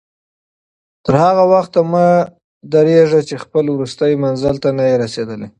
تر 1.05 1.13
هغه 1.25 1.43
وخته 1.53 1.79
مه 1.91 2.05
درېږه 2.73 3.21
چې 3.27 3.35
خپل 3.43 3.65
وروستي 3.71 4.11
منزل 4.23 4.55
ته 4.63 4.69
نه 4.77 4.83
یې 4.89 4.95
رسېدلی. 5.03 5.49